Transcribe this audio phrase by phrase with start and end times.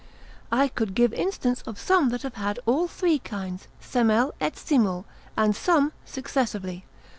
[0.51, 5.05] I could give instance of some that have had all three kinds semel et simul,
[5.37, 6.85] and some successively.